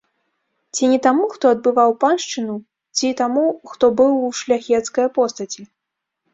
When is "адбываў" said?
1.57-1.91